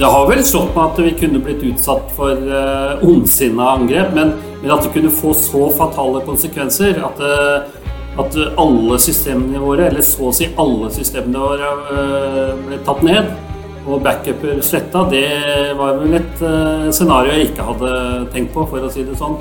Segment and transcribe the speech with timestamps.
[0.00, 4.30] Det har vel slått meg at vi kunne blitt utsatt for uh, ondsinna angrep, men,
[4.62, 10.06] men, at det kunne få så fatale konsekvenser at, uh, at alle systemene våre, eller
[10.08, 13.28] så å si alle systemene våre, uh, ble tatt ned
[13.84, 15.26] og backuper sletta, det
[15.76, 17.90] var vel et uh, scenario jeg ikke hadde
[18.32, 19.36] tenkt på, for å si det sånn.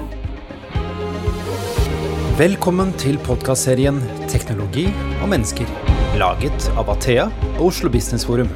[2.41, 4.89] Velkommen til podkastserien 'Teknologi
[5.21, 5.71] og mennesker',
[6.19, 7.29] laget av Athea
[7.61, 8.51] og Oslo Business Forum.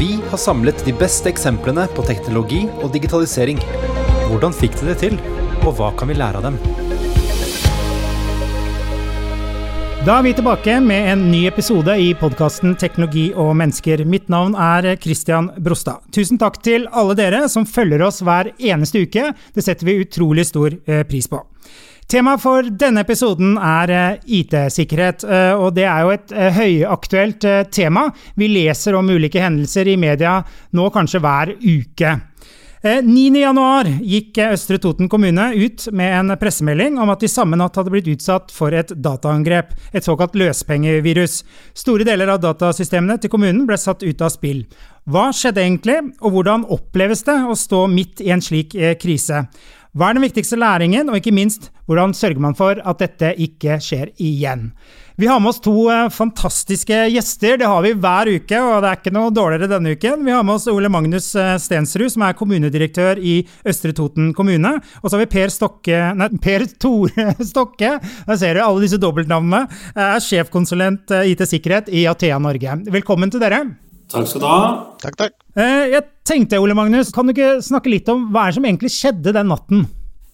[0.00, 3.58] Vi har samlet de beste eksemplene på teknologi og digitalisering.
[4.30, 5.18] Hvordan fikk de det til,
[5.60, 6.56] og hva kan vi lære av dem?
[10.06, 14.06] Da er vi tilbake med en ny episode i podkasten Teknologi og mennesker.
[14.08, 16.00] Mitt navn er Christian Brostad.
[16.16, 19.34] Tusen takk til alle dere som følger oss hver eneste uke.
[19.52, 21.44] Det setter vi utrolig stor eh, pris på.
[22.10, 27.46] Temaet for denne episoden er eh, IT-sikkerhet, eh, og det er jo et eh, høyaktuelt
[27.70, 28.08] tema.
[28.34, 30.40] Vi leser om ulike hendelser i media
[30.74, 32.16] nå kanskje hver uke.
[32.80, 37.92] 9.1 gikk Østre Toten kommune ut med en pressemelding om at de samme natt hadde
[37.92, 41.42] blitt utsatt for et dataangrep, et såkalt løspengevirus.
[41.76, 44.64] Store deler av datasystemene til kommunen ble satt ut av spill.
[45.04, 49.44] Hva skjedde egentlig, og hvordan oppleves det å stå midt i en slik krise?
[49.90, 53.80] Hva er den viktigste læringen, og ikke minst, hvordan sørger man for at dette ikke
[53.82, 54.68] skjer igjen?
[55.18, 57.58] Vi har med oss to eh, fantastiske gjester.
[57.58, 60.22] Det har vi hver uke, og det er ikke noe dårligere denne uken.
[60.24, 64.76] Vi har med oss Ole Magnus eh, Stensrud, som er kommunedirektør i Østre Toten kommune.
[65.02, 67.96] Og så har vi Per, Stokke, nei, per Tore Stokke,
[68.30, 69.66] der ser du alle disse dobbeltnavnene,
[69.98, 72.80] er sjefkonsulent IT-sikkerhet i Athea Norge.
[72.94, 73.64] Velkommen til dere.
[74.10, 74.62] Takk skal du ha.
[75.02, 75.34] Takk, takk.
[75.54, 78.66] Eh, jeg tenkte, Ole Magnus, kan du ikke snakke litt om hva er det som
[78.66, 79.86] egentlig skjedde den natten?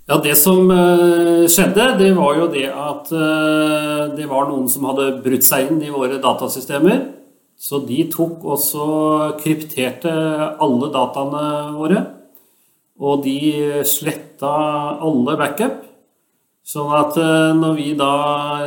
[0.07, 4.87] Ja, Det som uh, skjedde, det var jo det at uh, det var noen som
[4.87, 7.01] hadde brutt seg inn i våre datasystemer.
[7.59, 8.87] Så de tok og så
[9.41, 10.13] krypterte
[10.63, 12.05] alle dataene våre.
[12.97, 14.53] Og de sletta
[15.05, 15.83] alle backup.
[16.67, 18.13] Sånn at eh, når vi da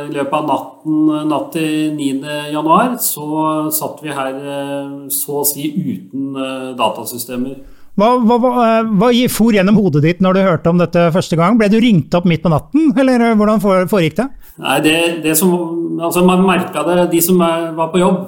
[0.06, 2.36] i løpet av natten natt til 9.
[2.54, 3.26] januar, så
[3.74, 7.58] satt vi her eh, så å si uten eh, datasystemer.
[8.00, 11.58] Hva, hva, hva, hva for gjennom hodet ditt når du hørte om dette første gang?
[11.60, 14.28] Ble du ringt opp midt på natten, eller hvordan foregikk det?
[14.62, 14.96] Nei, det,
[15.26, 15.52] det som,
[16.00, 18.20] altså Man merka det, de som var på jobb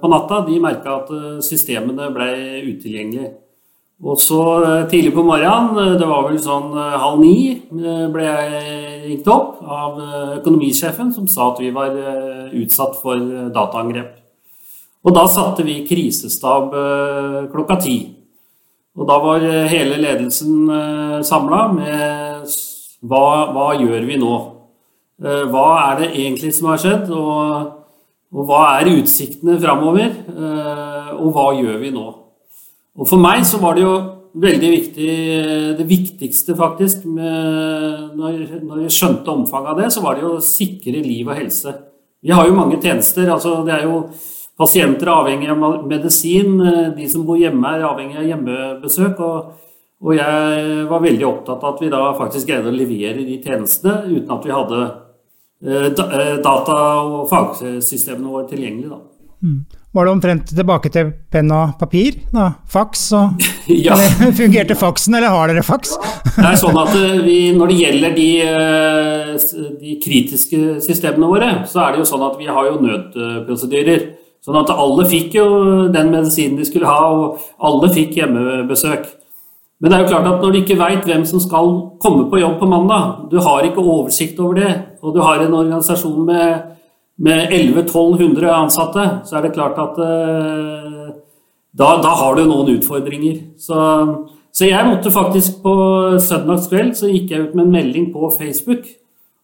[0.00, 1.12] på natta, de merka at
[1.46, 2.30] systemene ble
[2.66, 3.36] utilgjengelige.
[4.04, 7.36] Og så eh, tidlig på morgenen, eh, det var vel sånn eh, halv ni,
[8.12, 9.98] ble jeg ringt opp av
[10.40, 11.94] økonomisjefen som sa at vi var
[12.56, 14.12] utsatt for dataangrep.
[15.06, 16.74] Og da satte vi krisestab
[17.52, 17.96] klokka ti.
[18.96, 20.66] Og da var hele ledelsen
[21.26, 22.54] samla med
[23.06, 24.34] hva, hva, gjør vi nå?
[25.52, 27.68] Hva er det egentlig som har skjedd, og,
[28.34, 30.16] og hva er utsiktene framover?
[31.20, 32.06] Og hva gjør vi nå?
[32.96, 33.94] Og for meg så var det jo
[34.42, 35.10] veldig viktig
[35.78, 40.36] Det viktigste, faktisk, med, når, når, jeg skjønte omfanget av det, så var det jo
[40.36, 41.74] å sikre liv og helse.
[42.22, 43.28] Vi har jo mange tjenester.
[43.32, 44.00] altså det er jo
[44.56, 46.54] Pasienter er avhengig av medisin.
[46.96, 49.18] De som bor hjemme, er avhengig av hjemmebesøk.
[49.20, 49.50] Og,
[50.00, 54.06] og, jeg var veldig opptatt av at vi da faktisk greide å levere de tjenestene
[54.08, 54.80] uten at vi hadde
[55.60, 58.94] eh, eh, data og fagsystemene våre tilgjengelig.
[58.94, 59.02] Da.
[59.44, 59.60] Mm.
[59.96, 62.18] Var det omtrent tilbake til penn og papir?
[62.28, 62.50] Da?
[62.68, 63.46] Faks og
[63.86, 63.96] ja.
[64.38, 65.94] Fungerte faksen, eller har dere faks?
[66.34, 69.30] det er sånn at eh, vi, Når det gjelder de, eh,
[69.80, 74.04] de, kritiske systemene våre, så er det jo sånn at vi har jo nødprosedyrer.
[74.44, 75.46] Sånn at alle fikk jo
[75.94, 79.08] den medisinen de skulle ha, og alle fikk hjemmebesøk.
[79.80, 81.72] Men det er jo klart at når du ikke veit hvem som skal
[82.04, 85.56] komme på jobb på mandag, du har ikke oversikt over det, og du har en
[85.56, 86.75] organisasjon med
[87.16, 91.14] med 1100-1200 ansatte, så er det klart at uh,
[91.76, 93.38] da, da, har du noen utfordringer.
[93.60, 93.78] Så,
[94.52, 95.74] så, jeg måtte faktisk på
[96.22, 98.88] søndagskveld så gikk jeg ut med en melding på Facebook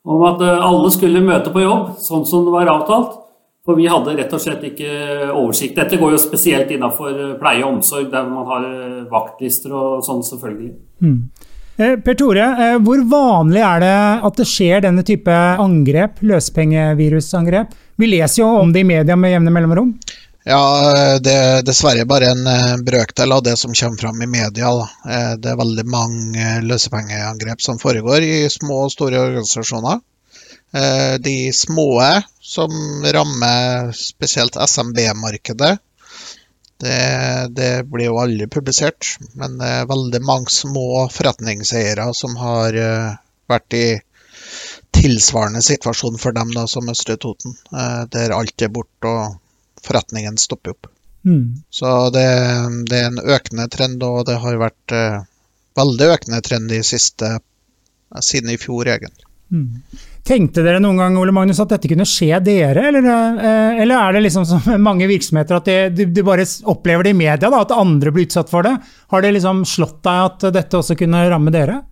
[0.05, 3.19] om at uh, alle skulle møte på jobb, sånn som det var avtalt.
[3.63, 4.91] For vi hadde rett og slett ikke
[5.31, 5.77] oversikt.
[5.79, 8.65] Dette går jo spesielt innenfor pleie og omsorg, der man har
[9.13, 10.73] vaktlister og sånn, selvfølgelig.
[10.99, 11.21] Mm.
[11.77, 13.95] Eh, per Tore, eh, hvor vanlig er det
[14.29, 17.73] at det skjer denne type angrep, løspengevirusangrep?
[17.97, 19.95] Vi leser jo om det i media med jevne mellomrom.
[20.45, 20.61] Ja,
[21.23, 24.73] det er dessverre bare en eh, brøkdel av det som kommer fram i media.
[25.39, 30.03] Det er veldig mange løsepengeangrep som foregår i små og store organisasjoner.
[30.73, 32.01] De små
[32.41, 32.73] som
[33.13, 35.75] rammer spesielt SMB-markedet,
[36.83, 37.01] det,
[37.57, 43.13] det, blir jo aldri publisert, men det er veldig mange små forretningseiere som har uh,
[43.51, 43.87] vært i
[44.93, 49.39] tilsvarende situasjon for dem da, som Østre Toten, uh, der alt er borte og
[49.83, 50.91] forretningen stopper opp.
[51.25, 51.63] Mm.
[51.71, 52.27] Så det,
[52.91, 55.21] det, er en økende trend, og det har vært eh,
[55.79, 57.37] veldig økende trend de siste
[58.21, 59.27] siden i fjor, egentlig.
[60.23, 63.07] Tenkte dere noen gang Ole Magnus, at dette kunne skje dere, eller,
[63.43, 67.51] eh, eller er det liksom som mange virksomheter at de bare opplever det i media,
[67.51, 68.77] da, at andre blir utsatt for det?
[69.13, 71.83] Har det liksom slått deg at dette også kunne ramme dere?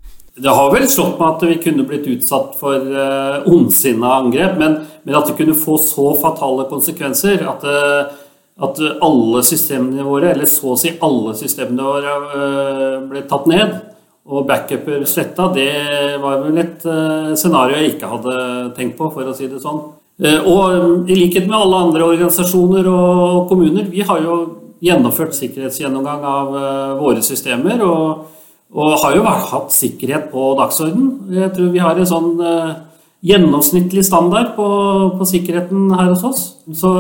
[0.41, 4.79] Det har vel slått meg at vi kunne blitt utsatt for uh, ondsinna angrep, men,
[5.03, 8.15] men, at det kunne få så fatale konsekvenser at, uh,
[8.63, 12.15] at alle systemene våre, eller så å si alle systemene våre,
[13.11, 13.75] ble tatt ned
[14.31, 15.71] og backuper sletta, det
[16.23, 18.35] var vel et uh, scenario jeg ikke hadde
[18.77, 19.81] tenkt på, for å si det sånn.
[20.23, 24.37] Uh, og i likhet med alle andre organisasjoner og kommuner, vi har jo
[24.81, 26.55] gjennomført sikkerhetsgjennomgang av
[27.03, 27.83] våre systemer.
[27.85, 28.23] Og,
[28.73, 31.11] og, har jo hatt sikkerhet på dagsorden.
[31.37, 32.31] Jeg tror vi har en sånn
[33.21, 34.69] gjennomsnittlig standard på,
[35.19, 36.43] på, sikkerheten her hos oss.
[36.73, 36.95] Så,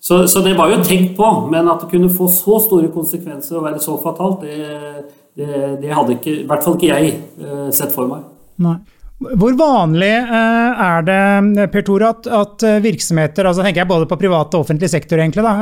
[0.00, 3.60] så, så, det var jo tenkt på, men at det kunne få så store konsekvenser
[3.60, 5.06] og være så fatalt, det
[5.38, 8.24] det, det, hadde ikke, i hvert fall ikke jeg uh, sett for meg.
[8.64, 8.78] Nei.
[9.18, 14.18] Hvor vanlig uh, er det Per Tore, at, at, virksomheter, altså tenker jeg både på
[14.20, 15.54] privat og offentlig sektor egentlig, da,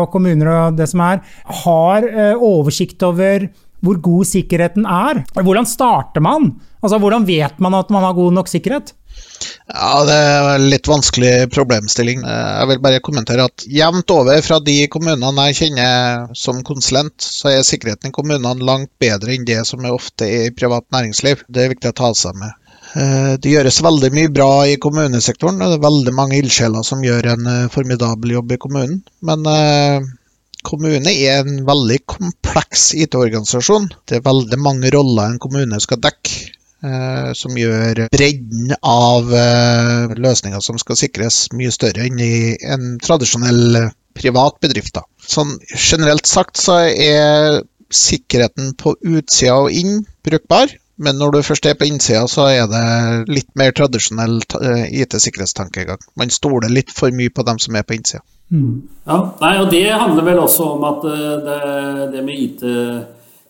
[0.00, 1.22] og kommuner og det som er,
[1.64, 3.46] har oversikt over
[3.84, 5.22] hvor god sikkerheten er?
[5.36, 6.54] Hvordan starter man?
[6.80, 8.94] Altså, Hvordan vet man at man har god nok sikkerhet?
[9.68, 12.24] Ja, Det er en litt vanskelig problemstilling.
[12.24, 17.52] Jeg vil bare kommentere at jevnt over fra de kommunene jeg kjenner som konsulent, så
[17.52, 21.46] er sikkerheten i kommunene langt bedre enn det som er ofte er i privat næringsliv.
[21.48, 22.54] Det er viktig å ta seg med.
[22.94, 25.62] Eh, det gjøres veldig mye bra i kommunesektoren.
[25.62, 29.00] og Det er veldig mange ildsjeler som gjør en eh, formidabel jobb i kommunen.
[29.26, 30.06] Men eh,
[30.64, 33.90] kommune er en veldig kompleks IT-organisasjon.
[34.06, 36.52] Det er veldig mange roller en kommune skal dekke.
[36.84, 42.98] Eh, som gjør bredden av eh, løsninger som skal sikres, mye større enn i en
[43.00, 43.78] tradisjonell
[44.14, 45.00] privat bedrift.
[45.24, 47.62] Sånn generelt sagt så er
[47.94, 50.76] sikkerheten på utsida og inn brukbar.
[51.00, 56.04] Men når du først er på innsida, så er det litt mer tradisjonell eh, IT-sikkerhetstankegang.
[56.20, 58.20] Man stoler litt for mye på dem som er på innsida.
[58.52, 58.84] Mm.
[59.08, 61.08] Ja, nei, og Det handler vel også om at
[61.48, 61.60] det,
[62.12, 62.68] det med IT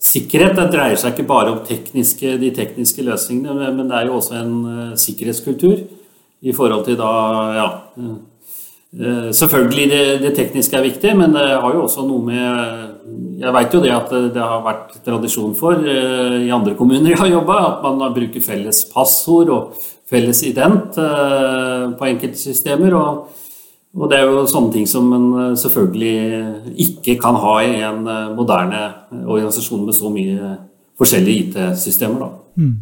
[0.04, 4.18] Sikkerhet det dreier seg ikke bare om tekniske, de tekniske løsningene, men det er jo
[4.18, 5.78] også en uh, sikkerhetskultur
[6.44, 7.10] i forhold til da
[7.56, 7.66] ja,
[7.98, 8.14] uh,
[9.34, 13.74] Selvfølgelig det, det, tekniske er viktig, men det har jo også noe med Jeg veit
[13.74, 17.82] jo det at det har vært tradisjon for i andre kommuner jeg har jobba, at
[17.82, 22.94] man bruker felles passord og felles ident på enkelte systemer.
[22.94, 23.43] og
[23.94, 26.14] og det er jo sånne ting som man eh, selvfølgelig
[26.86, 28.80] ikke kan ha i en eh, moderne
[29.22, 30.54] organisasjon med så mye
[30.98, 32.32] forskjellige IT-systemer.
[32.58, 32.74] Mm.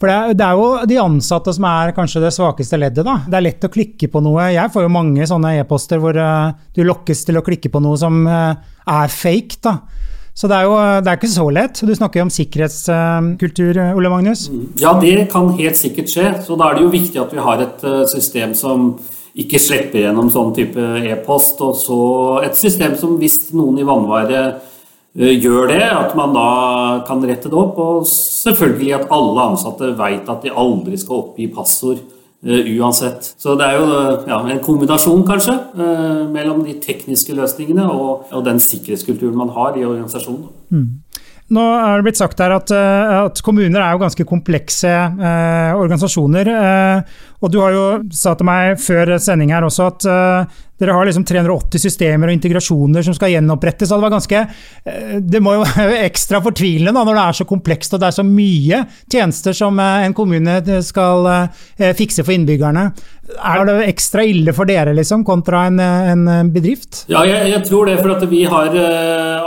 [0.00, 3.04] For det er, det er, jo de ansatte som er kanskje det svakeste leddet.
[3.04, 3.18] da.
[3.28, 4.46] Det er lett å klikke på noe.
[4.54, 7.98] Jeg får jo mange sånne e-poster hvor uh, du lokkes til å klikke på noe
[8.00, 8.56] som uh,
[8.88, 9.60] er fake.
[9.62, 9.76] da.
[10.32, 11.82] Så det er jo det er ikke så lett.
[11.84, 14.48] Du snakker jo om sikkerhetskultur, uh, Ole Magnus.
[14.80, 16.32] Ja, det kan helt sikkert skje.
[16.48, 18.94] Så da er det jo viktig at vi har et system som
[19.38, 21.60] ikke slipper gjennom sånn type e-post.
[21.64, 22.00] Og så
[22.46, 24.62] et system som hvis noen i vannværet
[25.18, 26.46] eh, gjør det, at man da
[27.08, 27.78] kan rette det opp.
[27.78, 32.02] Og selvfølgelig at alle ansatte vet at de aldri skal oppgi passord.
[32.40, 33.34] Uh, uansett.
[33.36, 33.88] Så det er jo
[34.24, 35.58] ja, en kombinasjon, kanskje,
[36.32, 40.46] mellom de tekniske løsningene og, og, den sikkerhetskulturen man har i organisasjonen.
[40.72, 40.86] Mm.
[41.50, 46.50] Nå er det blitt sagt her at, at kommuner er jo ganske komplekse eh, organisasjoner.
[46.54, 50.94] Eh, og du har jo sa til meg før sending her også at eh, dere
[50.96, 53.90] har liksom 380 systemer og integrasjoner som skal gjenopprettes.
[53.90, 54.44] Det, ganske,
[54.86, 58.16] uh, det må jo være ekstra fortvilende når det er så komplekst og det er
[58.16, 58.80] så mye
[59.12, 61.28] tjenester som uh, en kommune skal
[61.98, 62.86] fikse for innbyggerne.
[63.36, 67.04] Er det ekstra ille for dere liksom, kontra en, en bedrift?
[67.12, 67.98] Ja, jeg, jeg, tror det.
[68.02, 68.74] For at vi har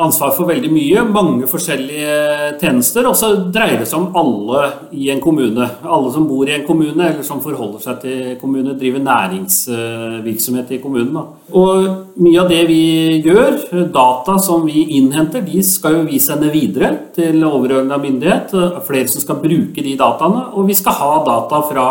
[0.04, 1.04] ansvar for veldig mye.
[1.14, 3.08] Mange forskjellige tjenester.
[3.10, 4.64] Og så dreier det seg om alle
[4.96, 5.68] i en kommune.
[5.84, 10.82] Alle som bor i en kommune, eller som forholder seg til kommune, driver næringsvirksomhet i
[10.84, 11.14] kommunen.
[11.18, 11.26] Da.
[11.60, 12.82] Og mye av det vi
[13.26, 13.60] gjør,
[13.94, 18.54] data som vi innhenter, de skal jo vi sende videre til overordna myndighet.
[18.88, 20.50] Flere som skal bruke de dataene.
[20.58, 21.88] Og vi skal ha data fra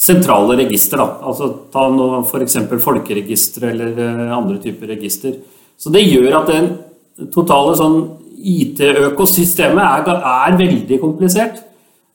[0.00, 1.00] sentrale register.
[1.00, 1.86] Altså ta
[2.22, 2.56] f.eks.
[2.80, 5.36] folkeregistre eller eh, andre typer register.
[5.80, 7.98] Så det gjør at det totale sånn
[8.40, 11.60] IT-økosystemet er, er veldig komplisert.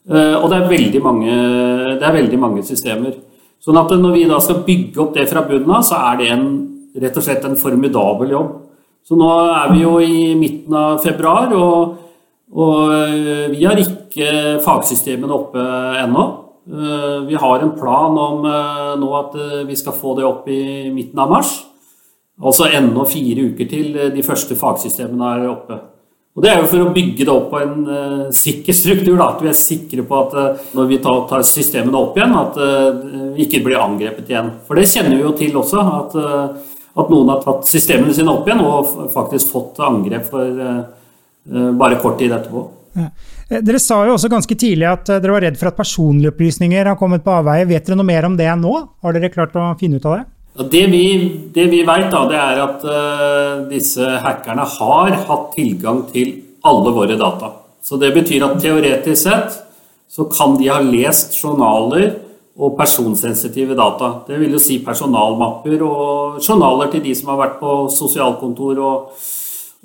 [0.10, 1.36] Eh, og det er veldig mange,
[2.00, 3.14] det er veldig mange systemer.
[3.62, 6.32] Sånn at når vi da skal bygge opp det fra bunnen av, så er det
[6.34, 6.48] en,
[7.02, 8.52] rett og slett en formidabel jobb.
[9.06, 11.96] Så nå er vi jo i midten av februar, og,
[12.54, 15.62] og eh, vi har ikke fagsystemene oppe
[16.02, 16.26] ennå.
[16.66, 18.46] Eh, vi har en plan om
[19.00, 19.36] nå at
[19.68, 21.58] vi skal få det opp i midten av mars.
[22.42, 25.78] Altså ennå fire uker til de første fagsystemene er oppe.
[26.36, 29.14] Og Det er jo for å bygge det opp på en uh, sikker struktur.
[29.16, 32.36] Da, at vi er sikre på at uh, når vi tar, tar, systemene opp igjen,
[32.36, 34.52] at uh, vi ikke blir angrepet igjen.
[34.68, 35.86] For det kjenner vi jo til også.
[36.02, 36.18] At,
[36.96, 40.60] at noen har tatt systemene sine opp igjen og faktisk fått angrep for
[41.80, 42.62] bare kort tid etterpå.
[42.96, 43.10] Ja.
[43.46, 46.98] Dere sa jo også ganske tidlig at dere var redd for at personlige opplysninger har
[46.98, 47.68] kommet på avveie.
[47.70, 48.74] Vet dere noe mer om det nå?
[49.06, 50.26] Har dere klart å finne ut av det?
[50.72, 51.04] Det vi,
[51.54, 56.32] det vi vet, da, det er at uh, disse hackerne har hatt tilgang til
[56.66, 57.52] alle våre data.
[57.84, 59.60] Så det betyr at teoretisk sett
[60.10, 62.08] så kan de ha lest journaler
[62.56, 64.22] og personsensitive data.
[64.26, 69.28] Det vil jo si personalmapper og journaler til de som har vært på sosialkontor og,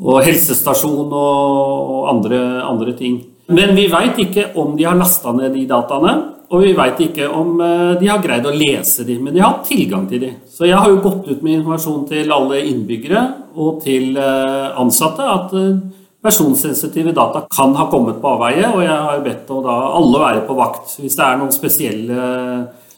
[0.07, 3.19] og helsestasjon og, og andre, andre ting.
[3.51, 6.19] Men vi veit ikke om de har lasta ned de dataene.
[6.51, 9.61] Og vi veit ikke om eh, de har greid å lese de, men de har
[9.67, 10.31] tilgang til de.
[10.51, 13.23] Så jeg har jo gått ut med informasjon til alle innbyggere
[13.55, 15.79] og til eh, ansatte at eh,
[16.21, 20.59] personsensitive data kan ha kommet på avveie, og jeg har bedt da alle være på
[20.59, 22.27] vakt hvis det er noen spesielle,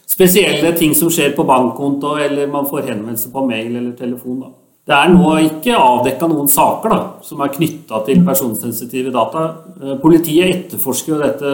[0.08, 4.40] spesielle ting som skjer på bankkonto, eller man får henvendelse på mail eller telefon.
[4.46, 4.52] Da.
[4.82, 9.44] Det er nå ikke avdekka noen saker da, som er knytta til personsensitive data.
[10.02, 11.52] Politiet etterforsker jo dette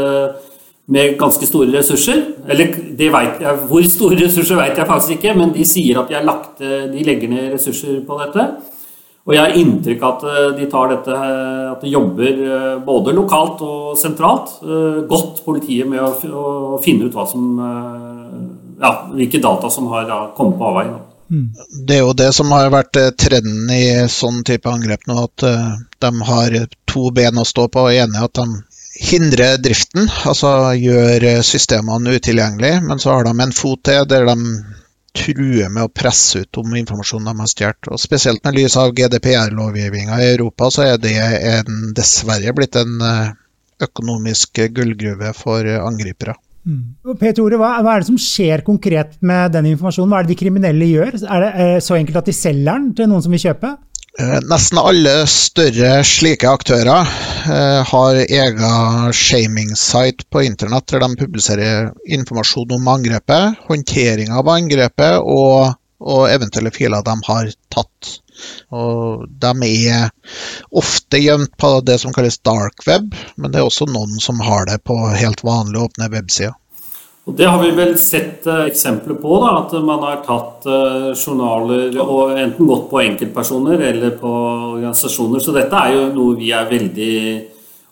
[0.88, 2.22] med ganske store ressurser.
[2.48, 6.62] Eller jeg, hvor store ressurser vet jeg faktisk ikke, men de sier at de, lagt,
[6.64, 8.48] de, legger ned ressurser på dette.
[9.28, 11.16] Og jeg har inntrykk av at eh, de tar dette,
[11.68, 17.18] at de jobber eh, både lokalt og sentralt eh, godt, politiet, med å, finne ut
[17.28, 17.44] som,
[18.80, 20.08] ja, hvilke data som har
[20.38, 20.96] kommet på avveie.
[21.28, 21.50] Mm.
[21.86, 25.44] Det er jo det som har vært trenden i sånn type angrep nå, at
[26.00, 26.56] de har
[26.88, 27.84] to ben å stå på.
[27.88, 28.46] og ene at de
[28.98, 32.80] hindre driften, altså gjør systemene utilgjengelige.
[32.88, 34.36] Men så har de en fot til der de
[35.18, 38.00] truer med å presse ut om informasjonen de har stjålet.
[38.00, 43.32] Spesielt med lys av GDPR-lovgivninga i Europa, så er det en, dessverre blitt en eh,
[43.88, 46.36] økonomisk gullgruve for angripere.
[46.66, 47.16] Mm.
[47.20, 50.10] Per Tore, hva, hva, er det som skjer konkret med den informasjonen?
[50.12, 51.20] Hva er det de kriminelle gjør?
[51.24, 53.74] Er det eh, så enkelt at de selger den til noen som vil kjøpe?
[54.18, 61.92] Eh, nesten alle større slike aktører eh, har egen shaming-site på internett der de publiserer
[62.18, 68.14] informasjon om angrepet, håndtering av angrepet og, og, eventuelle filer de har tatt.
[68.70, 70.10] Og de er
[70.70, 74.68] ofte gjemt på det som kalles dark web, men det er også noen som har
[74.70, 76.56] det på helt vanlige åpne websider.
[77.28, 79.34] Og Det har vi vel sett uh, eksempler på.
[79.42, 84.32] Da, at man har tatt uh, journaler og enten gått på enkeltpersoner eller på
[84.78, 85.42] organisasjoner.
[85.44, 87.18] Så dette er jo noe vi er veldig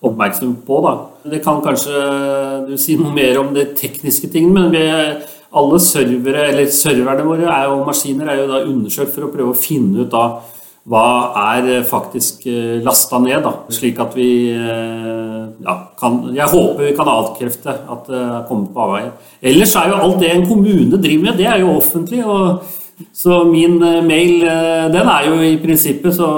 [0.08, 0.80] oppmerksomme på.
[0.86, 0.94] Da.
[1.34, 2.00] Det kan kanskje
[2.70, 7.48] du si noe mer om de tekniske tingene, men vi, alle servere, eller serverne våre
[7.48, 10.26] er jo, maskiner er jo da undersøkt for å prøve å finne ut da
[10.86, 11.06] hva
[11.56, 16.84] er eh, faktisk eh, lasta ned, da, slik at vi eh, ja, kan Jeg håper
[16.84, 19.10] vi kan avkrefte at det er kommet på avveier.
[19.42, 22.22] Ellers er jo alt det en kommune driver med, det er jo offentlig.
[22.22, 22.62] Og,
[23.12, 24.40] så min mail,
[24.88, 26.28] den er jo i prinsippet så,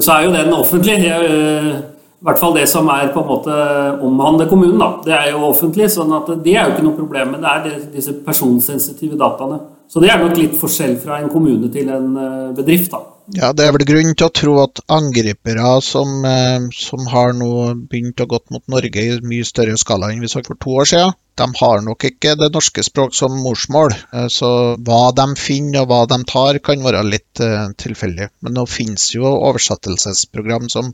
[0.00, 0.94] så er jo den offentlig.
[1.04, 1.82] Jeg,
[2.18, 3.56] i hvert fall det som er på en måte
[4.02, 4.78] omhandler kommunen.
[4.78, 7.30] da, Det er jo offentlig, sånn at det er jo ikke noe problem.
[7.32, 9.60] Men det er disse personsensitive dataene.
[9.88, 12.90] Så det er nok litt forskjell fra en kommune til en eh, bedrift.
[12.90, 13.04] da.
[13.38, 17.86] Ja, Det er vel grunn til å tro at angripere som, eh, som har nå
[17.88, 20.90] begynt å gått mot Norge i mye større skala enn vi så for to år
[20.90, 23.94] siden, de har nok ikke det norske språk som morsmål.
[24.12, 24.50] Eh, så
[24.86, 27.44] hva de finner og hva de tar, kan være litt
[27.82, 28.30] tilfeldig.
[28.42, 30.92] Men nå finnes jo oversettelsesprogram som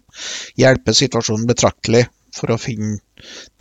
[0.60, 2.98] hjelper situasjonen betraktelig for å finne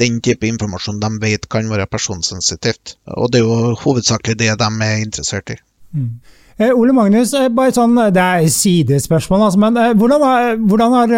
[0.02, 2.98] den type informasjon de vet kan være personsensitivt.
[3.16, 5.60] Og det er jo hovedsakelig det de er interessert i.
[5.94, 6.16] Mm.
[6.58, 10.26] Eh, Ole Magnus, eh, bare sånn, det er sidespørsmål, altså, men eh, hvordan,
[10.70, 11.16] hvordan, har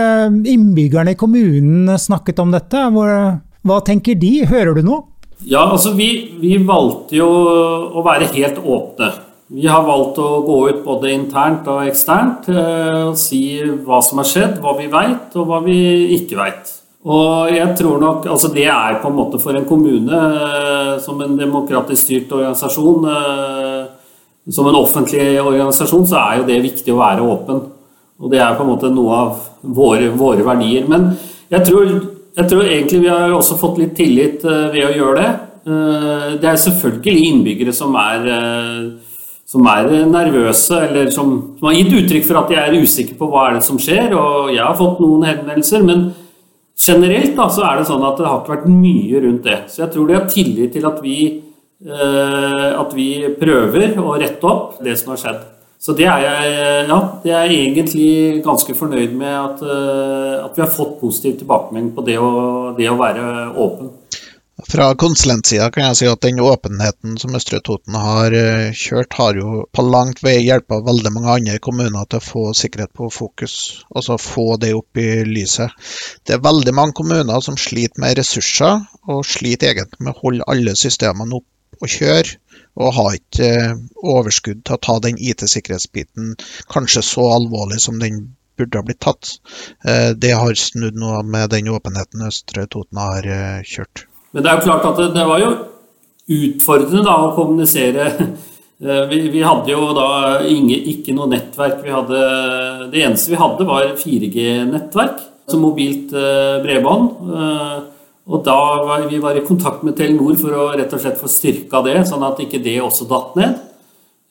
[0.48, 2.86] innbyggerne i kommunen snakket om dette?
[2.96, 3.12] Hvor,
[3.66, 4.38] hva tenker de?
[4.48, 5.04] Hører du noe?
[5.44, 9.12] Ja, altså vi, vi valgte jo å være helt åpne.
[9.56, 14.30] Vi har valgt å gå ut både internt og eksternt og si hva som har
[14.30, 15.78] skjedd, hva vi veit og hva vi
[16.18, 16.72] ikke veit.
[17.06, 21.22] Og jeg tror nok, altså Det er på en måte for en kommune, eh, som
[21.22, 23.86] en demokratisk styrt organisasjon, eh,
[24.50, 27.62] som en offentlig organisasjon, så er jo det viktig å være åpen.
[28.20, 30.88] Og det er på en måte noe av våre, våre verdier.
[30.88, 31.12] Men
[31.52, 35.18] jeg tror, jeg tror, egentlig vi har også fått litt tillit eh, ved å gjøre
[35.22, 35.34] det.
[35.66, 38.28] Det er selvfølgelig innbyggere som er,
[39.50, 43.30] som er nervøse, eller som, som har gitt uttrykk for at de er usikre på
[43.32, 44.14] hva er det som skjer.
[44.14, 45.82] Og jeg har fått noen henvendelser.
[45.88, 46.04] men
[46.76, 49.60] Generelt da, så er det sånn at det har ikke vært mye rundt det.
[49.72, 51.20] Så jeg tror de har tillit til at vi,
[51.88, 55.44] eh, at vi prøver å rette opp det som har skjedd.
[55.80, 56.54] Så det er jeg,
[56.90, 59.60] ja, det er egentlig ganske fornøyd med at,
[60.42, 62.32] at vi har fått positiv tilbakemelding på det å,
[62.78, 63.92] det å være åpen.
[64.64, 69.36] Fra konsulentsida kan jeg si at den åpenheten som Østre Toten har eh, kjørt, har
[69.36, 73.56] jo på langt vei hjulpet veldig mange andre kommuner til å få sikkerhet på fokus,
[73.92, 75.76] altså få det opp i lyset.
[76.24, 78.80] Det er veldig mange kommuner som sliter med ressurser,
[79.12, 82.40] og sliter egentlig med å holde alle systemene opp og kjøre,
[82.76, 86.34] og har ikke eh, overskudd til å ta den IT-sikkerhetsbiten
[86.72, 89.38] kanskje så alvorlig som den burde ha blitt tatt.
[89.88, 93.30] Eh, det har snudd noe med den åpenheten Østre Toten har
[93.68, 94.06] kjørt.
[94.36, 95.54] Men det er jo klart at det, var jo
[96.36, 98.12] utfordrende da, å kommunisere.
[98.84, 100.08] Eh, vi, vi hadde jo da
[100.44, 101.86] ingen, ikke noe nettverk.
[101.88, 102.18] Hadde,
[102.92, 105.22] det eneste vi hadde, var 4G-nettverk.
[105.48, 107.14] som mobilt eh, bredbånd.
[108.26, 111.30] Og da var vi var i kontakt med Telenor for å rett og slett få
[111.30, 113.60] styrka det, sånn at ikke det også datt ned.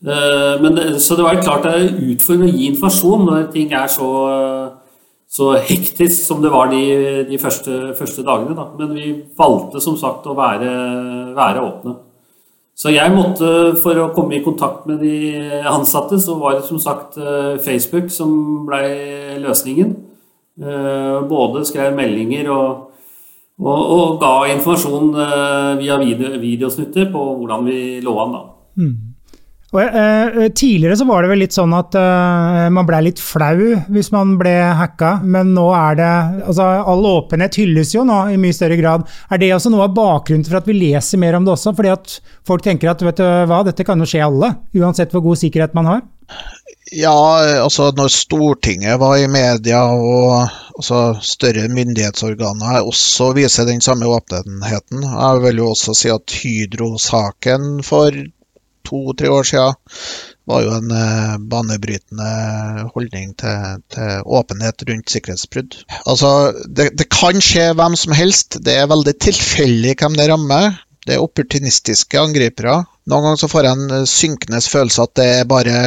[0.05, 3.87] Eh, men, så det var klart det er utfordrende å gi informasjon når ting er
[3.93, 4.11] så
[5.35, 6.83] så hektisk som det var de,
[7.27, 8.55] de første, første, dagene.
[8.55, 8.69] Da.
[8.79, 10.71] Men vi valgte som sagt å være,
[11.35, 11.95] være, åpne.
[12.79, 13.49] Så jeg måtte,
[13.83, 18.11] for å komme i kontakt med de ansatte, så var det som sagt eh, Facebook
[18.15, 18.31] som
[18.69, 19.95] ble løsningen.
[20.63, 22.91] Eh, både skrev meldinger og,
[23.63, 28.33] og, og ga informasjon eh, via video, videosnutter på hvordan vi lå an.
[28.35, 28.47] da.
[28.83, 28.95] Mm.
[29.75, 33.73] Og, uh, tidligere så var det vel litt sånn at uh, man ble litt flau
[33.91, 36.11] hvis man ble hacka, men nå er det
[36.47, 39.09] altså All åpenhet hylles jo nå i mye større grad.
[39.35, 41.75] Er det også noe av bakgrunnen for at vi leser mer om det også?
[41.75, 45.27] Fordi at folk tenker at vet du hva, dette kan jo skje alle, uansett hvor
[45.27, 46.07] god sikkerhet man har?
[46.95, 47.15] Ja,
[47.59, 50.45] altså når Stortinget var i media og
[50.77, 55.03] altså, større myndighetsorganer også viser den samme åpenheten.
[55.03, 58.15] Jeg vil jo også si at Hydro-saken for
[58.87, 59.75] to-tre år siden
[60.47, 65.79] var jo en eh, banebrytende holdning til, til, åpenhet rundt sikkerhetsbrudd.
[66.05, 68.61] Altså, det, det, kan skje hvem som helst.
[68.63, 70.77] Det er veldig tilfeldig hvem det rammer.
[71.09, 72.83] Det er opportunistiske angripere.
[73.09, 75.79] Noen ganger så får jeg en synkende følelse at det er bare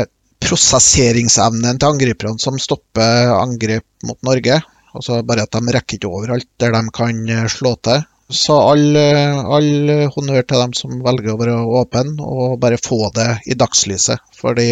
[0.44, 4.60] prosesseringsevnen til angriperne som stopper angrep mot Norge.
[4.98, 8.06] Altså bare at de rekker ikke overalt der de kan slå til.
[8.28, 13.30] Så all, all, honnør til dem som velger å være åpne og bare få det
[13.48, 14.20] i dagslyset.
[14.36, 14.70] Fordi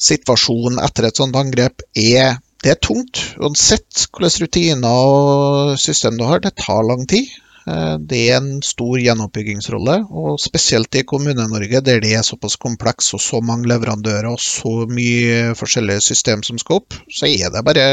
[0.00, 3.20] situasjonen etter et sånt angrep er, det er tungt.
[3.36, 7.28] Uansett hvilke rutiner og system du har, det tar lang tid.
[7.66, 13.12] Eh, det er en stor gjenoppbyggingsrolle, og spesielt i Kommune-Norge, der det er såpass kompleks
[13.16, 17.64] og så mange leverandører og så mye forskjellige system som skal opp, så er det
[17.66, 17.88] bare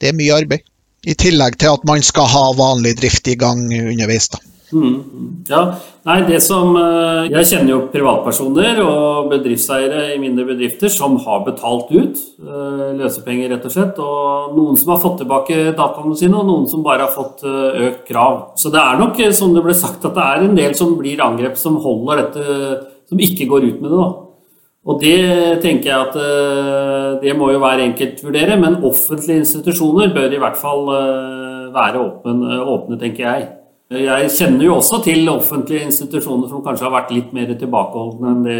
[0.00, 0.64] det er mye arbeid.
[1.04, 4.30] I tillegg til at man skal ha vanlig drift i gang underveis.
[4.32, 4.40] da.
[4.74, 5.60] Mm, ja,
[6.08, 11.44] nei, det som eh, Jeg kjenner jo privatpersoner og bedriftseiere i mindre bedrifter som har
[11.46, 14.00] betalt ut eh, løsepenger, rett og slett.
[14.02, 17.86] Og noen som har fått tilbake dataene sine, og noen som bare har fått eh,
[17.86, 18.40] økt krav.
[18.58, 21.22] Så det er nok, som det ble sagt, at det er en del som blir
[21.22, 22.60] angrepet, som holder dette
[23.04, 24.12] Som ikke går ut med det, da.
[24.84, 25.18] Og det
[25.62, 30.60] tenker jeg at det må jo hver enkelt vurdere, men offentlige institusjoner bør i hvert
[30.60, 30.88] fall
[31.72, 33.46] være åpne, åpne, tenker jeg.
[33.92, 38.42] Jeg kjenner jo også til offentlige institusjoner som kanskje har vært litt mer tilbakeholdne enn
[38.46, 38.58] det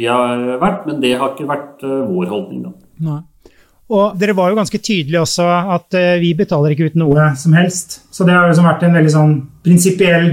[0.00, 2.72] vi har vært, men det har ikke vært eh, vår holdning, da.
[3.06, 3.20] Nei.
[3.90, 7.96] Og dere var jo ganske tydelige også at vi betaler ikke ut noe som helst.
[8.14, 9.32] Så det har jo vært en veldig sånn
[9.66, 10.28] prinsipiell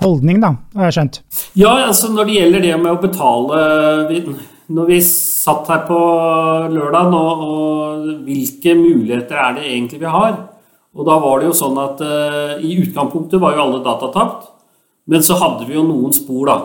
[0.00, 1.18] holdning, da, har jeg skjønt.
[1.58, 3.60] Ja, altså når det gjelder det med å betale
[4.72, 5.98] når vi satt her på
[6.72, 10.36] lørdag og, og, hvilke muligheter er det egentlig vi har?
[10.92, 14.50] Og da var det jo sånn at uh, i utgangspunktet var jo alle data tapt.
[15.08, 16.56] Men så hadde vi jo noen spor, da.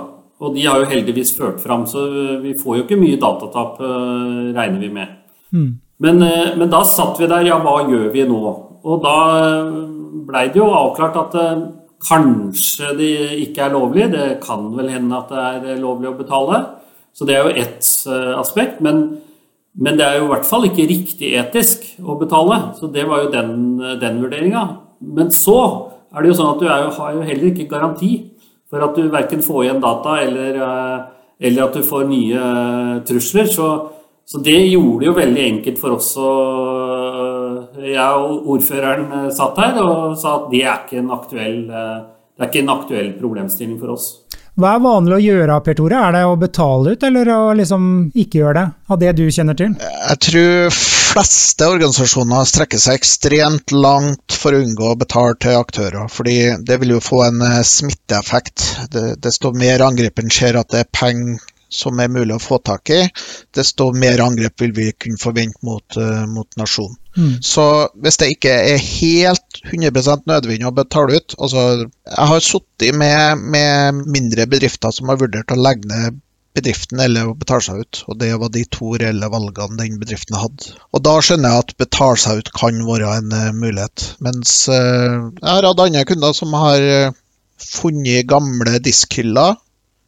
[0.44, 2.04] Og de har jo heldigvis ført fram, så
[2.44, 5.16] vi får jo ikke mye datatap, uh, regner vi med.
[5.56, 5.70] Mm.
[6.04, 8.42] Men, uh, men, da satt vi der, ja, hva gjør vi nå?
[8.88, 9.18] Og da
[10.28, 11.34] blei det jo avklart at
[12.08, 13.14] kanskje det
[13.48, 14.06] ikke er lovlig.
[14.14, 15.32] Det kan vel hende at
[15.64, 16.60] det er lovlig å betale.
[17.16, 17.90] Så det er jo ett
[18.38, 18.84] aspekt.
[18.86, 19.02] Men,
[19.78, 22.58] men, det er jo i hvert fall ikke riktig etisk å betale.
[22.80, 23.52] Så det var jo den,
[24.02, 24.64] den vurderinga.
[25.06, 25.60] Men så
[26.14, 28.12] er det jo sånn at du jo, har jo heller ikke garanti
[28.68, 30.98] for at du verken får igjen data eller, eh,
[31.50, 33.52] eller at du får nye eh, trusler.
[33.54, 33.70] Så,
[34.26, 36.32] så, det gjorde det jo veldig enkelt for oss å
[37.78, 41.60] Jeg og ordføreren satt her og sa at det er ikke en aktuell,
[42.42, 44.27] ikke en aktuell problemstilling for oss.
[44.58, 45.98] Hva er vanlig å gjøre, Per Tore?
[46.02, 47.84] Er det å betale ut, eller å liksom
[48.18, 48.64] ikke gjøre det?
[48.90, 49.76] Av det du kjenner til?
[49.78, 56.10] Jeg tror fleste organisasjoner strekker seg ekstremt langt for å unngå å betale til aktører.
[56.10, 58.66] fordi det vil jo få en eh, smitteeffekt.
[59.22, 61.38] Desto mer angriperen ser at det er penger
[61.70, 63.02] som er mulig å få tak i,
[63.56, 66.96] desto mer angrep vil vi kunne forvente mot, uh, mot nasjonen.
[67.18, 67.40] Mm.
[67.42, 67.66] Så
[67.98, 73.42] hvis det ikke er helt 100% nødvendig å betale ut altså Jeg har sittet med,
[73.42, 76.22] med mindre bedrifter som har vurdert å legge ned
[76.58, 78.02] bedriften eller å betale seg ut.
[78.10, 80.74] Og det var de to reelle valgene den bedriften hadde.
[80.96, 84.08] Og da skjønner jeg at betale seg ut kan være en uh, mulighet.
[84.26, 87.16] Mens uh, jeg har hatt andre kunder som har uh,
[87.62, 89.58] funnet gamle diskhyller,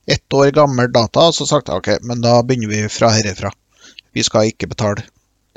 [0.09, 3.53] ett år gammel data, og så sagt ok, men da begynner vi fra herifra.
[4.13, 5.05] Vi skal ikke betale.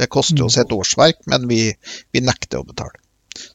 [0.02, 1.64] Det koster oss et årsverk, men vi,
[2.12, 2.98] vi nekter å betale.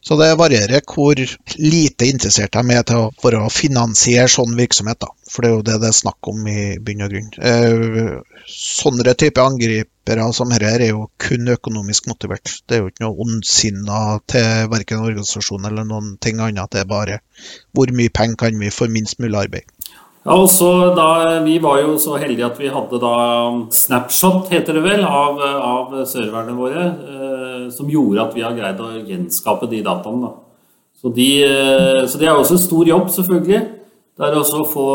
[0.00, 1.20] Så det varierer hvor
[1.56, 4.98] lite interessert de er til å, for å finansiere sånn virksomhet.
[5.04, 5.12] da.
[5.30, 7.30] For det er jo det det er snakk om i bunn og grunn.
[7.50, 12.56] Eh, sånne type angripere som dette er jo kun økonomisk motivert.
[12.66, 16.72] Det er jo ikke noe ondsinna til verken organisasjon eller noen ting annet.
[16.72, 17.20] Det er bare
[17.76, 19.77] hvor mye penger kan vi for minst mulig arbeid.
[20.28, 23.12] Ja, og så da, Vi var jo så heldige at vi hadde da
[23.72, 26.84] snapshot, heter det vel, av, av serverne våre.
[26.84, 30.28] Eh, som gjorde at vi har greid å gjenskape de dataene.
[30.28, 30.34] Da.
[31.00, 33.62] Så, de, eh, så det er også en stor jobb, selvfølgelig.
[34.18, 34.88] Det er også å få,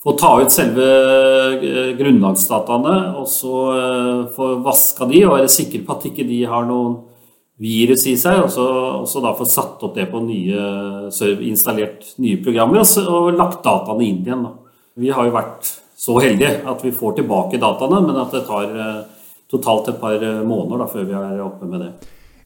[0.00, 0.88] få ta ut selve
[1.60, 6.42] eh, grunnlagsdataene og så eh, få vaska de og være sikker på at ikke de
[6.48, 6.96] har noen
[7.60, 8.66] virus i seg, og så,
[9.02, 10.64] og så da få satt opp det på nye,
[11.44, 14.46] installert nye programmer og, så, og lagt dataene inn igjen.
[14.46, 14.54] Da.
[15.00, 15.68] Vi har jo vært
[16.00, 19.02] så heldige at vi får tilbake dataene, men at det tar eh,
[19.52, 21.92] totalt et par eh, måneder da, før vi er oppe med det.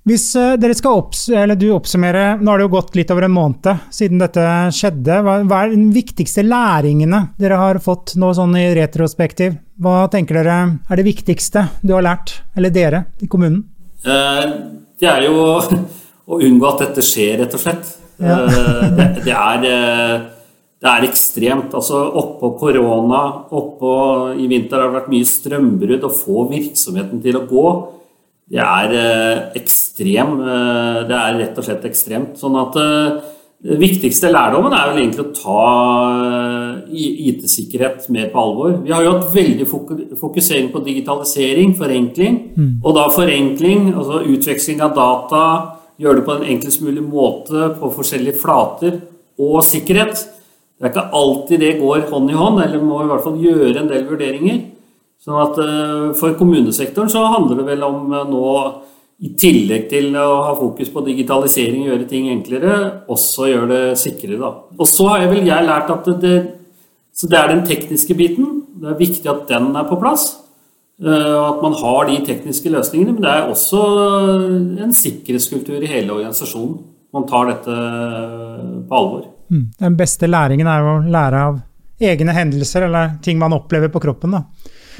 [0.05, 3.24] Hvis uh, dere skal opps eller du oppsummere, Nå har det jo gått litt over
[3.24, 4.42] en måned siden dette
[4.77, 5.22] skjedde.
[5.24, 9.57] Hva, hva er de viktigste læringene dere har fått nå sånn i retrospektiv?
[9.81, 13.62] Hva tenker dere er det viktigste du har lært, eller dere i kommunen?
[14.05, 15.43] Uh, det er jo
[16.31, 17.91] å unngå at dette skjer, rett og slett.
[18.23, 18.39] Ja.
[18.45, 20.15] Eh, det, det, er, eh,
[20.81, 21.75] det, er, ekstremt.
[21.75, 23.95] Altså oppå korona, oppå
[24.39, 26.07] i vinter har det vært mye strømbrudd.
[26.07, 27.69] Å få virksomheten til å gå,
[28.55, 30.37] det er eh, ekstrem.
[31.09, 32.39] Det er rett og slett ekstremt.
[32.41, 32.81] Sånn at
[33.64, 35.61] den viktigste lærdommen er vel egentlig å ta
[36.92, 38.74] IT-sikkerhet mer på alvor.
[38.85, 39.68] Vi har jo hatt veldig
[40.20, 42.37] fokusering på digitalisering, forenkling.
[42.59, 42.74] Mm.
[42.85, 45.44] Og da forenkling, altså utveksling av data,
[45.96, 49.00] gjøre det på en enklest mulig måte på forskjellige flater,
[49.40, 50.27] og sikkerhet.
[50.77, 53.79] Det er ikke alltid det går hånd i hånd, eller må i hvert fall gjøre
[53.81, 54.61] en del vurderinger.
[55.24, 58.48] Sånn at eh, For kommunesektoren så handler det vel om eh, nå
[59.22, 62.79] i tillegg til å ha fokus på digitalisering, og gjøre ting enklere,
[63.12, 64.40] også gjøre det sikrere.
[64.40, 64.50] Da.
[64.79, 66.38] Og så har jeg vel jeg lært at det,
[67.14, 68.57] så det er den tekniske biten.
[68.83, 70.33] Det er viktig at den er på plass.
[71.03, 73.14] Eh, og at man har de tekniske løsningene.
[73.14, 73.83] Men det er også
[74.85, 76.77] en sikkerhetskultur i hele organisasjonen.
[77.14, 77.74] Man tar dette
[78.88, 79.29] på alvor.
[79.53, 79.68] Mm.
[79.79, 81.61] Den beste læringen er å lære av
[82.03, 84.35] egne hendelser eller ting man opplever på kroppen.
[84.35, 84.42] da.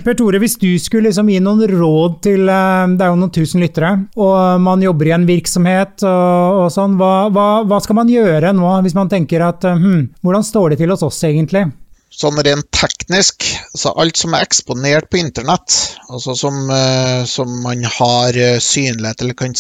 [0.03, 3.33] Per Tore, hvis du skulle liksom gi noen råd til eh, Det er jo noen
[3.35, 6.97] tusen lyttere, og man jobber i en virksomhet og, og sånn.
[6.99, 10.83] Hva, hva, hva, skal man gjøre nå, hvis man tenker at hm, hvordan står det
[10.83, 11.67] til hos oss egentlig?
[12.15, 15.79] Sånn rent teknisk, så alt som er eksponert på internett,
[16.09, 19.55] altså som, eh, som man har synlighet eller kan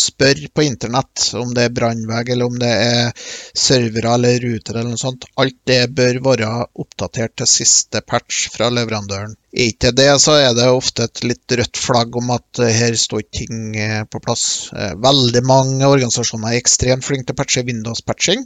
[0.00, 4.94] spør på internett om det er brannvegg eller om det er servere eller ruter eller
[4.94, 5.26] noe sånt.
[5.40, 6.48] Alt det bør være
[6.82, 9.36] oppdatert til siste patch fra leverandøren.
[9.50, 13.26] Er ikke det, så er det ofte et litt rødt flagg om at her står
[13.34, 14.70] ting eh, på plass.
[14.76, 18.44] Eh, veldig mange organisasjoner er ekstremt flinke til å patche Windows-patching,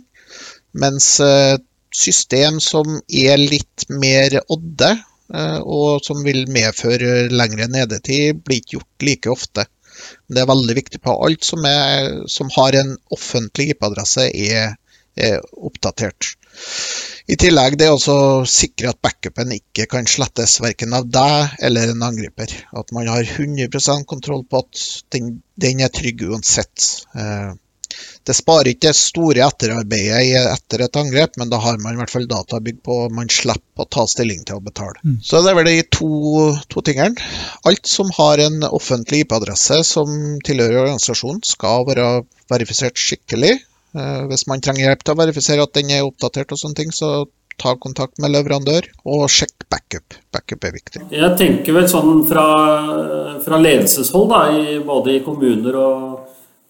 [0.80, 1.58] mens eh,
[1.94, 4.96] system som er litt mer odde,
[5.34, 9.64] og som vil medføre lengre nedetid, blir ikke gjort like ofte.
[10.34, 14.76] Det er veldig viktig på alt som, er, som har en offentlig IP-adresse, er,
[15.16, 16.34] er, oppdatert.
[17.30, 18.18] I tillegg det å
[18.48, 22.52] sikre at backupen ikke kan slettes verken av deg eller en angriper.
[22.76, 24.82] At man har 100% kontroll på at
[25.14, 26.90] den, den er trygg uansett.
[27.16, 27.54] Eh,
[28.24, 32.12] det sparer ikke det store etterarbeidet etter et angrep, men da har man i hvert
[32.12, 34.96] fall databygg på man slipper å ta stilling til å betale.
[35.04, 35.18] Mm.
[35.24, 36.08] Så det er vel de to,
[36.72, 37.20] to tingene.
[37.68, 40.10] Alt som har en offentlig IP-adresse som
[40.46, 42.08] tilhører organisasjonen, skal være
[42.52, 43.54] verifisert skikkelig.
[43.94, 46.94] Eh, hvis man trenger hjelp til å verifisere at den er oppdatert og sånne ting,
[46.96, 47.26] så
[47.60, 50.16] ta kontakt med leverandør og sjekk backup.
[50.34, 51.04] Backup er viktig.
[51.14, 52.46] Jeg tenker vel sånn fra,
[53.44, 56.23] fra ledelseshold, da, i, både i kommuner og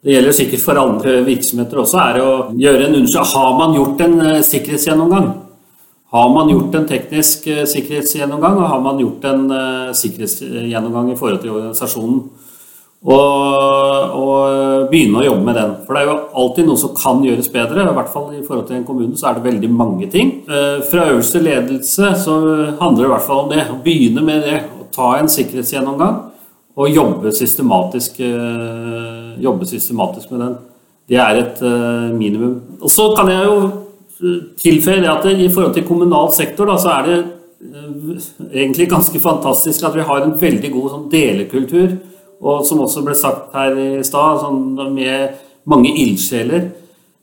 [0.05, 3.39] det gjelder sikkert for andre virksomheter også, er å gjøre en undersøkelse.
[3.39, 5.29] Har man gjort en eh, sikkerhetsgjennomgang?
[6.15, 11.17] Har man gjort en teknisk eh, sikkerhetsgjennomgang, og har man gjort en uh, sikkerhetsgjennomgang i
[11.17, 12.19] forhold til organisasjonen?
[13.05, 15.73] Og, og, begynne å jobbe med den.
[15.85, 17.85] For det er jo alltid noe som kan gjøres bedre.
[17.85, 20.31] I hvert fall i forhold til en kommune så er det veldig mange ting.
[20.47, 22.39] Fra fra øverste ledelse så
[22.81, 23.67] handler det i hvert fall om det.
[23.69, 24.57] Å begynne med det.
[24.81, 26.17] Å ta en sikkerhetsgjennomgang
[26.75, 30.57] og jobbe systematisk, eh, jobbe systematisk med den.
[31.09, 31.61] Det er et
[32.15, 32.79] minimum.
[32.81, 33.57] Og så kan jeg jo
[34.57, 37.19] tilføye det at i forhold til kommunal sektor da, så er det
[38.55, 41.97] egentlig ganske fantastisk at vi har en veldig god sånn delekultur
[42.45, 45.37] og som også ble sagt her i stad, sånn med
[45.71, 46.69] mange ildsjeler.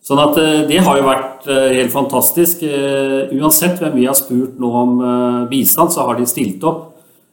[0.02, 2.64] Sånn at eh, det har jo vært eh, helt fantastisk.
[2.66, 4.96] Eh, uansett hvem vi har spurt nå om
[5.52, 6.91] bistand, så har de stilt opp.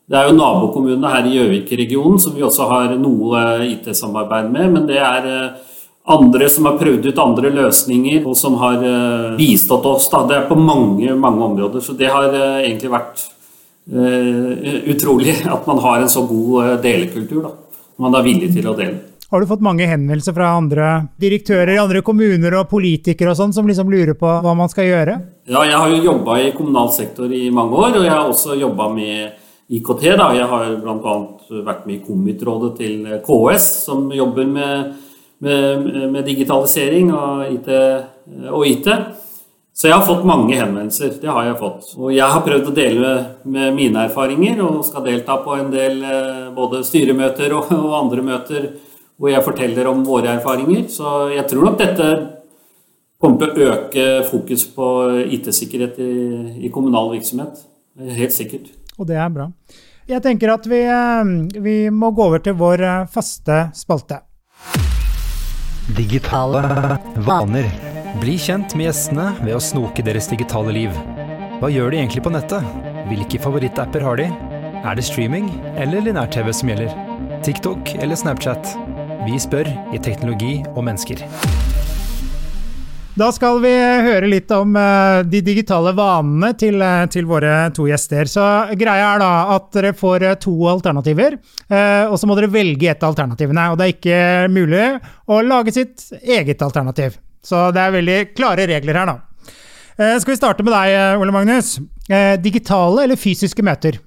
[0.08, 4.70] Det er jo nabokommunene her i Gjøvik-regionen som vi også har noe IT-samarbeid med.
[4.72, 5.26] Men det er
[6.08, 8.80] andre som har prøvd ut andre løsninger, og som har
[9.36, 10.08] bistått oss.
[10.08, 10.22] Da.
[10.30, 11.84] Det er på mange, mange områder.
[11.84, 13.26] Så det har egentlig vært
[14.88, 17.42] utrolig at man har en så god delekultur.
[17.44, 17.52] da
[17.98, 19.00] man er villig til å dele.
[19.28, 20.86] Har du fått mange henvendelser fra andre
[21.20, 24.88] direktører i andre kommuner og politikere og sånn, som liksom lurer på hva man skal
[24.88, 25.18] gjøre?
[25.50, 28.56] Ja, jeg har jo jobba i kommunal sektor i mange år, og jeg har også
[28.56, 29.34] jobba med
[29.68, 30.04] IKT.
[30.16, 30.30] da.
[30.36, 31.14] Jeg har bl.a.
[31.66, 34.92] vært med i Komitrådet til KS, som jobber med,
[35.44, 37.72] med, med digitalisering og IT,
[38.48, 38.92] og IT.
[39.78, 41.12] Så jeg har fått mange henvendelser.
[41.22, 41.92] Det har jeg fått.
[42.00, 43.12] Og jeg har prøvd å dele
[43.46, 48.24] med mine erfaringer, og skal delta på en del eh, både styremøter og, og andre
[48.26, 48.66] møter
[49.18, 50.88] hvor jeg forteller om våre erfaringer.
[50.90, 52.08] Så jeg tror nok dette
[53.22, 54.88] kommer til å øke fokus på
[55.38, 56.10] IT-sikkerhet i,
[56.64, 57.62] i, kommunal virksomhet.
[58.18, 58.70] Helt sikkert.
[58.98, 59.50] Og det er bra.
[60.08, 64.22] Jeg tenker at vi, eh, vi må gå over til vår eh, faste spalte.
[65.96, 66.62] Digitale
[67.28, 67.68] vaner.
[68.18, 70.96] Bli kjent med gjestene ved å snoke deres digitale liv.
[71.60, 72.64] Hva gjør de egentlig på nettet?
[73.08, 74.28] Hvilke favorittapper har de?
[74.78, 76.94] Er det streaming eller linær-TV som gjelder?
[77.44, 78.72] TikTok eller Snapchat?
[79.26, 81.24] Vi spør i Teknologi og mennesker.
[83.18, 87.88] Da skal vi høre litt om uh, de digitale vanene til, uh, til, våre to
[87.88, 88.28] gjester.
[88.30, 88.44] Så
[88.78, 93.02] Greia er da at dere får uh, to alternativer, og så må dere velge et
[93.02, 93.64] av alternativene.
[93.72, 94.20] Og det er ikke
[94.54, 94.84] mulig
[95.26, 97.18] å lage sitt eget alternativ.
[97.44, 99.52] Så det er veldig klare regler her, da.
[100.20, 101.76] skal vi starte med deg, Ole Magnus.
[102.42, 104.00] digitale eller fysiske møter?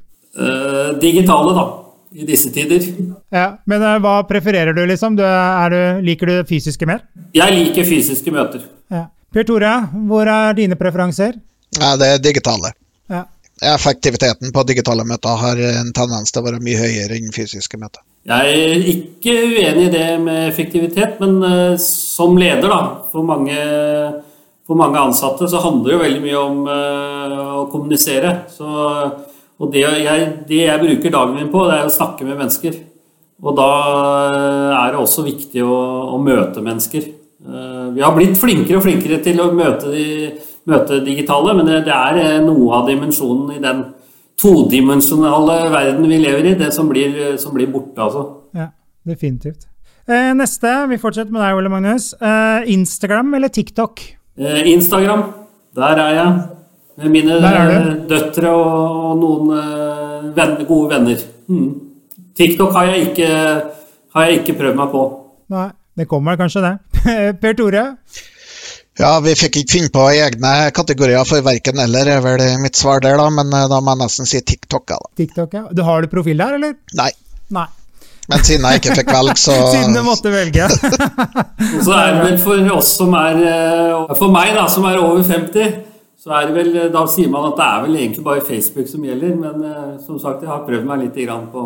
[1.02, 2.84] digitale, da i disse tider.
[3.32, 5.16] Ja, Men uh, hva prefererer du, liksom?
[5.16, 7.06] Du, du, liker du fysiske mer?
[7.36, 8.66] Jeg liker fysiske møter.
[8.92, 9.08] Ja.
[9.32, 9.74] Per Tore,
[10.10, 11.38] hvor er dine preferanser?
[11.80, 12.74] Ja, det er digitale.
[13.12, 13.24] Ja.
[13.72, 18.04] Effektiviteten på digitale møter har en tendens til å være mye høyere enn fysiske møter.
[18.28, 22.82] Jeg er ikke uenig i det med effektivitet, men uh, som leder da,
[23.14, 23.56] for mange,
[24.68, 28.36] for mange, ansatte så handler det jo veldig mye om uh, å kommunisere.
[28.52, 28.68] Så
[29.62, 32.78] og det jeg, det jeg, bruker dagen min på, det er å snakke med mennesker.
[33.42, 33.72] Og da
[34.30, 35.78] eh, er det også viktig å,
[36.16, 37.08] å møte mennesker.
[37.42, 40.06] Eh, vi har blitt flinkere og flinkere til å møte, de,
[40.70, 43.84] møte digitale, men det, det, er eh, noe av dimensjonen i den
[44.42, 48.24] todimensjonale verden vi lever i, det som blir, som blir borte, altså.
[48.58, 48.72] Ja,
[49.06, 49.68] definitivt.
[50.10, 52.10] Neste, vi fortsetter med deg, Ole Magnus.
[52.74, 54.02] Instagram eller TikTok?
[54.42, 55.22] Instagram.
[55.78, 56.34] Der er jeg.
[57.10, 57.38] Mine
[58.10, 61.24] døtre og noen eh, venner, gode venner.
[61.50, 61.70] Mm.
[62.38, 63.30] TikTok har jeg, ikke,
[64.16, 65.06] har jeg ikke prøvd meg på.
[65.52, 66.76] Nei, det kommer kanskje, det.
[67.42, 67.88] per Tore?
[69.00, 73.02] Ja, vi fikk ikke finne på egne kategorier for verken eller, er vel mitt svar
[73.04, 73.28] der, da.
[73.34, 74.88] Men eh, da må jeg nesten si TikTok.
[74.94, 75.00] Da.
[75.18, 75.68] TikTok, ja.
[75.72, 76.76] Du Har du profil der, eller?
[76.98, 77.12] Nei.
[77.56, 77.68] Nei.
[78.32, 80.68] Men siden jeg ikke fikk velge, så Siden du måtte velge.
[81.86, 85.24] så er det vel for oss som er eh, For meg, da, som er over
[85.26, 85.91] 50
[86.22, 89.06] så er det vel, Da sier man at det er vel egentlig bare Facebook som
[89.06, 89.34] gjelder.
[89.42, 91.18] Men eh, som sagt, jeg har prøvd meg litt
[91.52, 91.66] på,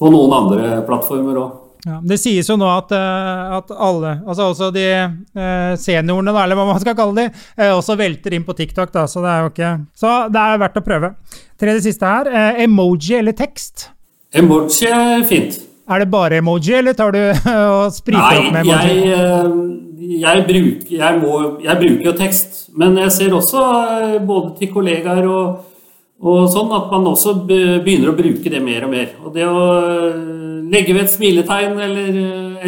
[0.00, 1.64] på noen andre plattformer òg.
[1.86, 6.58] Ja, det sies jo nå at, eh, at alle, altså også de eh, seniorene, eller
[6.58, 8.90] hva man skal kalle de, også velter inn på TikTok.
[8.96, 9.70] Da, så det er jo ikke
[10.02, 11.14] Så det er verdt å prøve.
[11.58, 12.32] Tredje siste her.
[12.64, 13.92] Emoji eller tekst?
[14.34, 15.62] Emoji er fint.
[15.88, 17.20] Er det bare emoji, eller tar du
[17.78, 18.76] og spriter opp med emoji?
[18.76, 24.14] Nei, jeg jeg, bruker, jeg, må, jeg bruker jo tekst, men jeg ser også eh,
[24.24, 25.74] både til kollegaer og,
[26.22, 29.12] og, sånn at man også begynner å bruke det mer og mer.
[29.22, 32.18] Og det å eh, legge ved et smiletegn eller,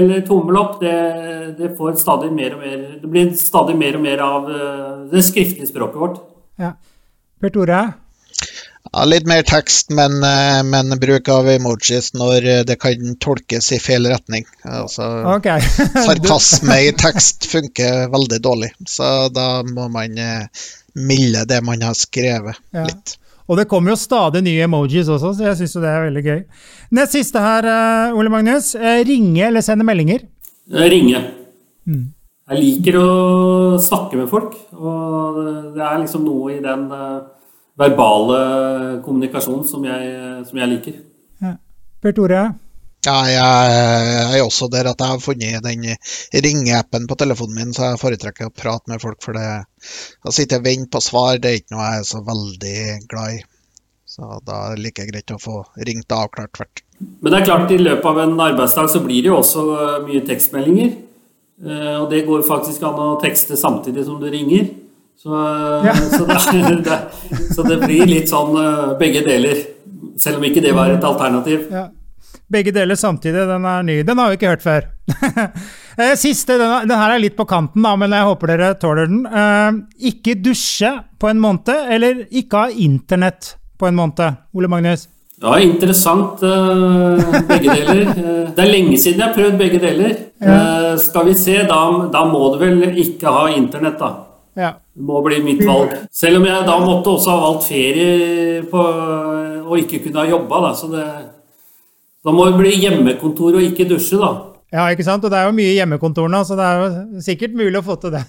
[0.00, 0.96] eller tommel opp, det,
[1.58, 5.24] det, får stadig mer og mer Det blir stadig mer og mer av eh, det
[5.26, 6.22] skriftlige språket vårt.
[6.60, 6.74] Ja.
[7.40, 7.80] Per Tore?
[8.92, 13.70] Ja, litt mer tekst, men, eh, men, bruk av emojis når eh, det kan tolkes
[13.76, 14.46] i feil retning.
[14.64, 15.62] Altså, okay.
[16.06, 20.66] sarkasme i tekst funker veldig dårlig, så da må man eh,
[20.98, 22.88] milde det man har skrevet, ja.
[22.88, 23.16] litt.
[23.50, 26.40] Og det kommer jo stadig nye emojis også, så jeg syns det er veldig gøy.
[26.98, 27.66] Nest siste her,
[28.14, 28.76] Ole Magnus.
[29.06, 30.22] Ringe eller sende meldinger?
[30.70, 31.22] Ringe.
[31.90, 32.12] Mm.
[32.52, 33.08] jeg liker å
[33.82, 34.54] snakke med folk.
[34.78, 35.40] Og
[35.74, 37.26] det er liksom noe i den uh,
[37.80, 38.40] verbale
[39.04, 40.10] kommunikasjonen som jeg,
[40.48, 40.98] som jeg liker.
[41.40, 41.54] Ja.
[42.00, 42.42] Per Tore?
[43.00, 45.86] Ja, jeg er også der at jeg har funnet den
[46.44, 49.22] ringeappen på telefonen min, så jeg foretrekker å prate med folk.
[49.24, 49.46] For det
[50.28, 53.38] å sitte og vente på svar, det er ikke noe jeg er så veldig glad
[53.38, 53.40] i.
[54.10, 56.82] Så da er det like greit å få ringt og avklart tvert.
[57.00, 59.64] Men det er klart, i løpet av en arbeidsdag så blir det jo også
[60.04, 60.92] mye tekstmeldinger.
[61.60, 64.66] Eh, og det går faktisk an å tekste samtidig som du ringer.
[65.22, 65.94] Så, eh, ja.
[66.18, 66.98] så, det, det,
[67.54, 69.58] så, det, blir litt sånn eh, begge deler.
[70.20, 71.66] Selv om ikke det var et alternativ.
[71.72, 71.90] Ja.
[72.50, 74.00] Begge deler samtidig, den er ny.
[74.06, 74.88] Den har vi ikke hørt før.
[76.24, 79.84] Siste, den, den, her er litt på kanten, da, men jeg håper dere tåler den.
[80.10, 84.40] ikke dusje på en måned, eller ikke ha internett på en måned?
[84.56, 85.06] Ole Magnus?
[85.40, 88.02] Ja, interessant begge deler.
[88.56, 90.16] det er lenge siden jeg har prøvd begge deler.
[90.40, 90.96] Ja.
[90.98, 94.29] skal vi se, da, da, må du vel ikke ha internett, da.
[94.60, 94.74] Ja.
[94.94, 95.94] Det må bli mitt valg.
[96.12, 98.84] Selv om jeg da måtte også ha valgt ferie på,
[99.64, 100.76] og ikke kunne ha jobba, da.
[100.76, 101.08] Så det,
[102.26, 104.32] da må det bli hjemmekontor og ikke dusje, da.
[104.70, 105.24] Ja, ikke sant.
[105.24, 107.98] Og det er jo mye hjemmekontor nå, så det er jo sikkert mulig å få
[108.02, 108.24] til det.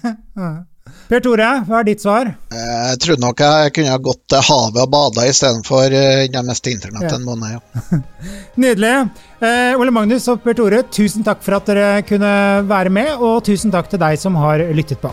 [1.12, 2.30] Per Tore, hva er ditt svar?
[2.54, 7.10] Jeg trodde nok jeg kunne ha gått til havet og bada istedenfor eh, mest internett
[7.10, 7.18] ja.
[7.18, 7.58] en måned.
[7.58, 8.00] Ja.
[8.64, 8.94] Nydelig.
[9.42, 12.32] Eh, Ole Magnus og Per Tore, tusen takk for at dere kunne
[12.70, 15.12] være med, og tusen takk til deg som har lyttet på.